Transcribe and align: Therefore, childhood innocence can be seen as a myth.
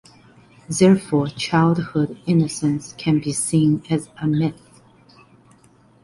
Therefore, 0.67 1.27
childhood 1.27 2.19
innocence 2.25 2.95
can 2.97 3.19
be 3.19 3.31
seen 3.31 3.83
as 3.87 4.09
a 4.19 4.25
myth. 4.25 4.81